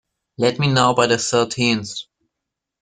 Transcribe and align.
Let 0.39 0.57
me 0.57 0.65
know 0.67 0.95
by 0.95 1.05
the 1.05 1.19
thirteenth. 1.19 1.93